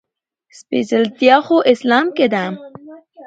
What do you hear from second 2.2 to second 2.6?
ده.